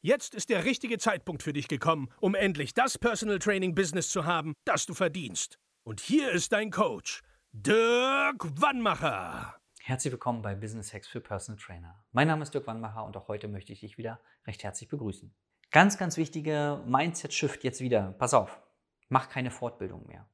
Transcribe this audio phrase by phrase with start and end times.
[0.00, 4.24] Jetzt ist der richtige Zeitpunkt für dich gekommen, um endlich das Personal Training Business zu
[4.24, 5.58] haben, das du verdienst.
[5.82, 9.56] Und hier ist dein Coach, Dirk Wannmacher.
[9.80, 12.04] Herzlich willkommen bei Business Hacks für Personal Trainer.
[12.12, 15.34] Mein Name ist Dirk Wannmacher und auch heute möchte ich dich wieder recht herzlich begrüßen.
[15.72, 18.14] Ganz, ganz wichtige Mindset-Shift jetzt wieder.
[18.18, 18.62] Pass auf,
[19.08, 20.28] mach keine Fortbildung mehr.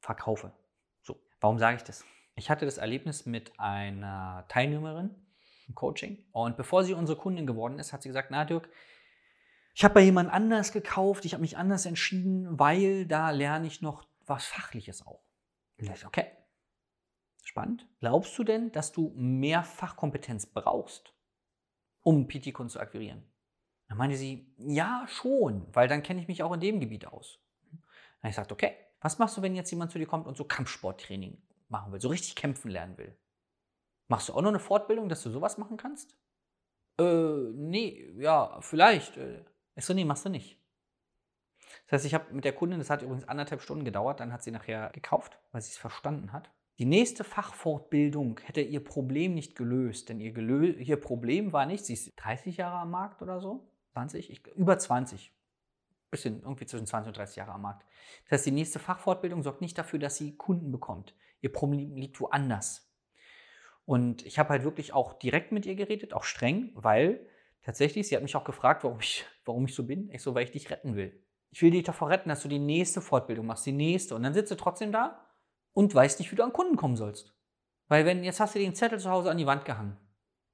[0.00, 0.52] Verkaufe.
[1.00, 2.04] So, warum sage ich das?
[2.34, 5.14] Ich hatte das Erlebnis mit einer Teilnehmerin
[5.68, 8.68] im Coaching und bevor sie unsere Kundin geworden ist, hat sie gesagt, na Dirk,
[9.76, 13.82] ich habe bei jemand anders gekauft, ich habe mich anders entschieden, weil da lerne ich
[13.82, 15.22] noch was Fachliches auch.
[16.06, 16.30] Okay,
[17.44, 17.86] spannend.
[18.00, 21.12] Glaubst du denn, dass du mehr Fachkompetenz brauchst,
[22.00, 23.22] um PT-Kunden zu akquirieren?
[23.88, 27.38] Dann meinte sie, ja, schon, weil dann kenne ich mich auch in dem Gebiet aus.
[28.22, 30.44] Dann ich sagte, okay, was machst du, wenn jetzt jemand zu dir kommt und so
[30.44, 31.36] Kampfsporttraining
[31.68, 33.14] machen will, so richtig kämpfen lernen will?
[34.08, 36.16] Machst du auch noch eine Fortbildung, dass du sowas machen kannst?
[36.98, 39.18] Äh, nee, ja, vielleicht.
[39.18, 39.44] Äh,
[39.76, 40.58] ich so, nee, machst du nicht.
[41.86, 44.42] Das heißt, ich habe mit der Kundin, das hat übrigens anderthalb Stunden gedauert, dann hat
[44.42, 46.50] sie nachher gekauft, weil sie es verstanden hat.
[46.78, 51.84] Die nächste Fachfortbildung hätte ihr Problem nicht gelöst, denn ihr, gelö ihr Problem war nicht,
[51.84, 55.32] sie ist 30 Jahre am Markt oder so, 20, ich, über 20,
[56.10, 57.86] bisschen irgendwie zwischen 20 und 30 Jahre am Markt.
[58.24, 61.14] Das heißt, die nächste Fachfortbildung sorgt nicht dafür, dass sie Kunden bekommt.
[61.40, 62.90] Ihr Problem liegt woanders.
[63.84, 67.26] Und ich habe halt wirklich auch direkt mit ihr geredet, auch streng, weil
[67.66, 70.10] Tatsächlich, sie hat mich auch gefragt, warum ich, warum ich so bin.
[70.12, 71.22] Ich so, weil ich dich retten will.
[71.50, 74.14] Ich will dich davor retten, dass du die nächste Fortbildung machst, die nächste.
[74.14, 75.26] Und dann sitzt du trotzdem da
[75.72, 77.34] und weißt nicht, wie du an Kunden kommen sollst.
[77.88, 79.96] Weil wenn, jetzt hast du den Zettel zu Hause an die Wand gehangen.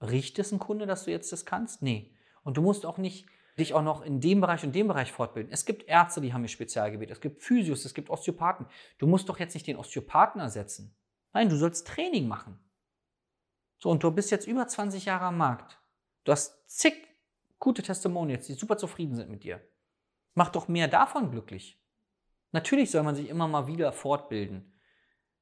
[0.00, 1.82] Riecht es ein Kunde, dass du jetzt das kannst?
[1.82, 2.14] Nee.
[2.42, 3.26] Und du musst auch nicht
[3.58, 5.52] dich auch noch in dem Bereich und dem Bereich fortbilden.
[5.52, 7.10] Es gibt Ärzte, die haben ihr Spezialgebiet.
[7.10, 8.66] Es gibt Physios, es gibt Osteopathen.
[8.98, 10.96] Du musst doch jetzt nicht den Osteopathen ersetzen.
[11.32, 12.58] Nein, du sollst Training machen.
[13.78, 15.80] So, und du bist jetzt über 20 Jahre am Markt.
[16.24, 16.94] Du hast zig
[17.64, 19.60] gute Testimonials, die super zufrieden sind mit dir.
[20.34, 21.80] Mach doch mehr davon glücklich.
[22.52, 24.72] Natürlich soll man sich immer mal wieder fortbilden.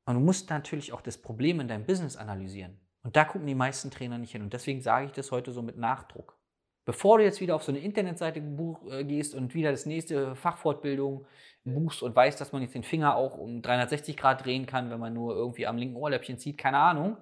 [0.04, 2.80] Aber du musst natürlich auch das Problem in deinem Business analysieren.
[3.02, 4.42] Und da gucken die meisten Trainer nicht hin.
[4.42, 6.38] Und deswegen sage ich das heute so mit Nachdruck.
[6.84, 11.26] Bevor du jetzt wieder auf so eine Internetseite äh, gehst und wieder das nächste Fachfortbildung
[11.64, 14.98] buchst und weißt, dass man jetzt den Finger auch um 360 Grad drehen kann, wenn
[14.98, 17.16] man nur irgendwie am linken Ohrläppchen zieht, keine Ahnung,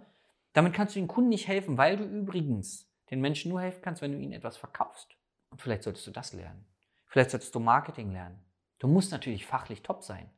[0.54, 4.02] damit kannst du den Kunden nicht helfen, weil du übrigens den Menschen nur helfen kannst,
[4.02, 5.16] wenn du ihnen etwas verkaufst.
[5.50, 6.66] Und vielleicht solltest du das lernen.
[7.06, 8.44] Vielleicht solltest du Marketing lernen.
[8.78, 10.30] Du musst natürlich fachlich top sein.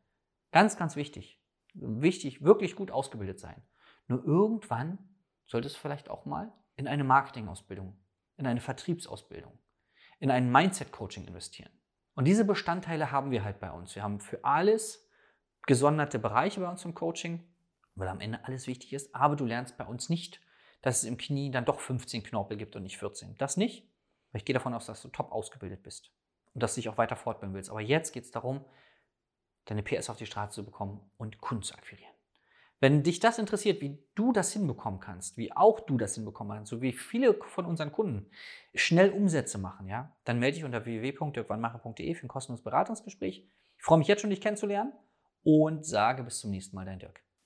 [0.51, 1.41] Ganz, ganz wichtig.
[1.75, 3.63] Wichtig, wirklich gut ausgebildet sein.
[4.09, 4.99] Nur irgendwann
[5.47, 7.97] solltest du vielleicht auch mal in eine Marketingausbildung,
[8.37, 9.59] in eine Vertriebsausbildung,
[10.19, 11.71] in ein Mindset-Coaching investieren.
[12.15, 13.95] Und diese Bestandteile haben wir halt bei uns.
[13.95, 15.09] Wir haben für alles
[15.67, 17.43] gesonderte Bereiche bei uns im Coaching,
[17.95, 20.41] weil am Ende alles wichtig ist, aber du lernst bei uns nicht
[20.83, 23.37] dass es im Knie dann doch 15 Knorpel gibt und nicht 14.
[23.39, 23.89] Das nicht,
[24.33, 26.13] weil ich gehe davon aus, dass du top ausgebildet bist
[26.55, 27.71] und dass du dich auch weiter fortbilden willst.
[27.71, 28.65] Aber jetzt geht es darum,
[29.65, 32.13] deine PS auf die Straße zu bekommen und Kunden zu akquirieren.
[32.81, 36.71] Wenn dich das interessiert, wie du das hinbekommen kannst, wie auch du das hinbekommen kannst,
[36.71, 38.29] so wie viele von unseren Kunden
[38.75, 43.49] schnell Umsätze machen, ja, dann melde dich unter www.dirkwannmacher.de für ein kostenloses Beratungsgespräch.
[43.79, 44.93] Ich freue mich jetzt schon, dich kennenzulernen
[45.45, 47.23] und sage bis zum nächsten Mal, dein Dirk.